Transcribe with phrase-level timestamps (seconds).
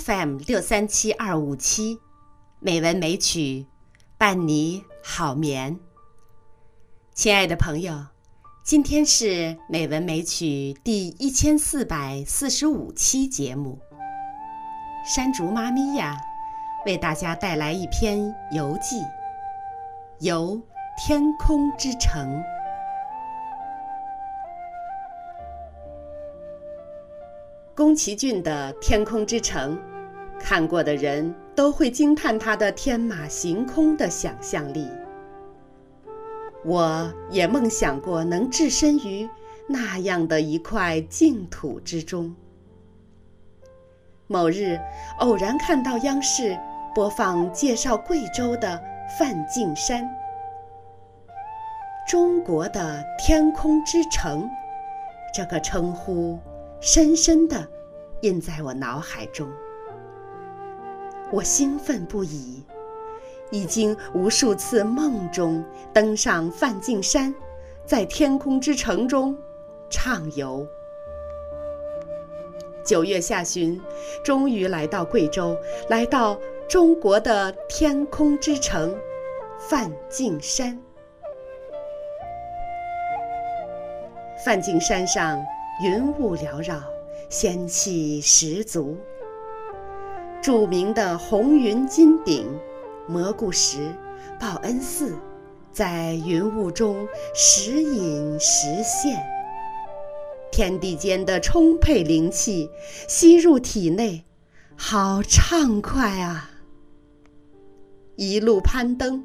[0.00, 2.00] FM 六三七二五七，
[2.58, 3.66] 美文美曲
[4.16, 5.78] 伴你好眠。
[7.12, 8.06] 亲爱的朋友，
[8.64, 13.78] 今天是美文美曲第一千四百四十五期节目。
[15.04, 16.16] 山竹妈咪呀，
[16.86, 19.00] 为大家带来一篇游记，
[20.20, 20.58] 《游
[20.96, 22.26] 天空之城》。
[27.76, 29.74] 宫崎骏的《天空之城》，
[30.42, 34.88] 看过的人都会惊叹他的天马行空的想象力。
[36.64, 39.28] 我也梦想过能置身于
[39.68, 42.34] 那样的一块净土之中。
[44.26, 44.78] 某日，
[45.18, 46.58] 偶然看到央视
[46.94, 48.80] 播放介绍贵州的
[49.18, 50.08] 梵净山，
[52.08, 54.48] 中国的天空之城，
[55.34, 56.38] 这个称呼。
[56.82, 57.66] 深深地
[58.22, 59.46] 印在我脑海中，
[61.32, 62.64] 我兴奋不已，
[63.50, 67.34] 已经无数次梦中登上梵净山，
[67.86, 69.36] 在天空之城中
[69.88, 70.66] 畅游。
[72.84, 73.80] 九月下旬，
[74.24, 75.56] 终于来到贵州，
[75.88, 78.96] 来到中国的天空之城
[79.58, 80.76] 梵净山。
[84.44, 85.40] 梵净山上。
[85.82, 86.78] 云雾缭绕，
[87.30, 88.98] 仙气十足。
[90.42, 92.46] 著名的红云金顶、
[93.06, 93.94] 蘑菇石、
[94.38, 95.14] 报恩寺，
[95.70, 99.22] 在云雾中时隐时现。
[100.50, 102.70] 天地间的充沛灵气
[103.06, 104.24] 吸入体内，
[104.76, 106.50] 好畅快啊！
[108.16, 109.22] 一路攀登，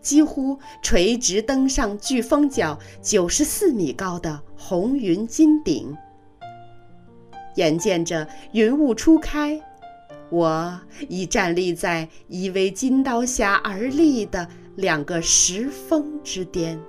[0.00, 5.94] 几乎垂直登上距峰角九十四米高的红云金顶。
[7.56, 9.60] 眼见着云雾初开，
[10.30, 16.80] 我已站立在以为金刀峡而立的两个石峰之巅。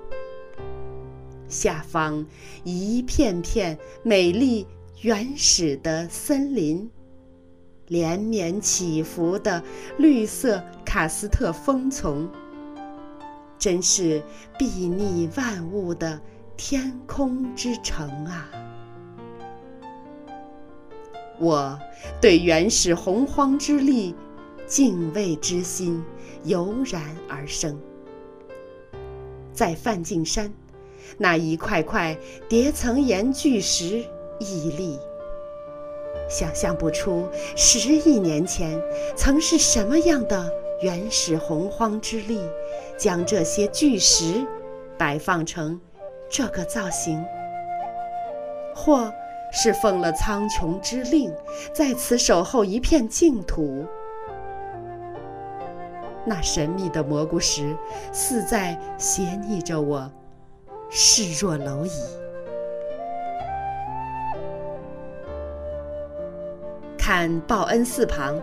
[1.48, 2.26] 下方
[2.64, 4.66] 一片片美丽
[5.02, 6.90] 原始的森林，
[7.88, 9.64] 连绵起伏的
[9.98, 12.28] 绿色喀斯特枫丛，
[13.60, 14.24] 真是
[14.58, 16.20] 睥睨万物的
[16.58, 18.50] 天空之城啊！
[21.40, 21.78] 我
[22.22, 24.16] 对原始洪荒之力
[24.66, 26.04] 敬畏之心
[26.44, 27.78] 油然而生。
[29.54, 30.52] 在梵净山，
[31.18, 34.04] 那一块块叠层岩巨石
[34.40, 34.98] 屹立，
[36.30, 38.82] 想象不出十亿年前
[39.16, 42.40] 曾是什么样的原始洪荒之力，
[42.98, 44.46] 将这些巨石
[44.98, 45.80] 摆放成
[46.30, 47.22] 这个造型，
[48.74, 49.12] 或。
[49.58, 51.34] 是奉了苍穹之令，
[51.74, 53.86] 在此守候一片净土。
[56.26, 57.74] 那神秘的蘑菇石，
[58.12, 60.12] 似在斜睨着我，
[60.90, 61.92] 视若蝼蚁。
[66.98, 68.38] 看报恩寺旁，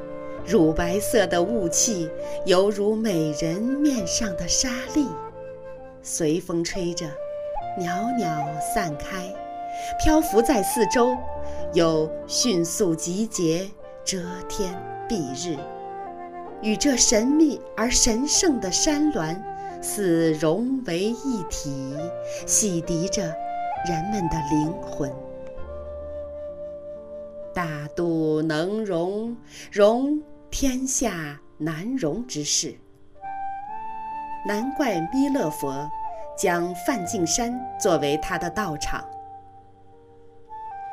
[0.47, 2.09] 乳白色的雾气，
[2.47, 5.09] 犹如美人面上的沙粒，
[6.01, 7.05] 随风吹着，
[7.77, 8.27] 袅袅
[8.75, 9.31] 散开。
[9.99, 11.17] 漂浮在四周，
[11.75, 13.69] 又迅速集结，
[14.05, 14.19] 遮
[14.49, 14.75] 天
[15.09, 15.59] 蔽日，
[16.61, 19.43] 与这神秘而神圣的山峦
[19.81, 21.97] 似融为一体，
[22.47, 23.23] 洗涤着
[23.89, 25.13] 人们的灵魂。
[27.55, 29.37] 大度能容，
[29.71, 32.75] 容天下难容之事。
[34.47, 35.89] 难怪弥勒佛
[36.37, 39.05] 将梵净山作为他的道场。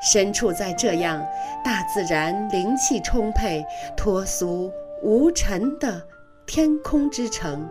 [0.01, 1.25] 身处在这样
[1.63, 3.65] 大自然灵气充沛、
[3.97, 4.71] 脱俗
[5.01, 6.01] 无尘的
[6.45, 7.67] 天空之城，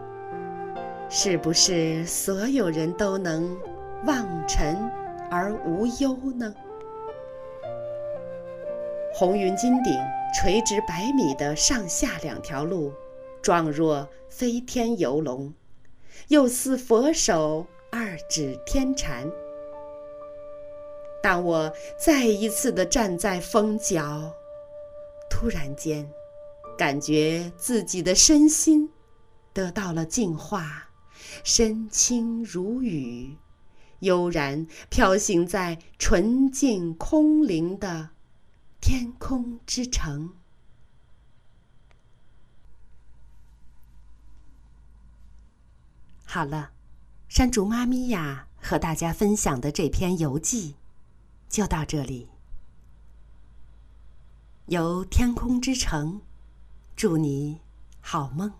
[1.08, 3.56] 是不是所有人都能
[4.04, 4.76] 望尘
[5.30, 6.54] 而无忧呢？
[9.14, 9.98] 红云金顶
[10.34, 12.92] 垂直百米的上下两条路，
[13.42, 15.52] 状若飞天游龙，
[16.28, 19.26] 又似佛手二指天禅。
[21.20, 24.32] 当我再一次的站在峰角，
[25.28, 26.08] 突然间，
[26.76, 28.90] 感觉自己的身心
[29.52, 30.90] 得到了净化，
[31.42, 33.36] 身轻如羽，
[34.00, 38.10] 悠然飘行在纯净空灵的
[38.80, 40.32] 天空之城。
[46.24, 46.70] 好了，
[47.28, 50.76] 山竹妈咪呀，和大家分享的这篇游记。
[51.48, 52.28] 就到这里。
[54.66, 56.20] 由天空之城，
[56.94, 57.60] 祝你
[58.00, 58.52] 好梦。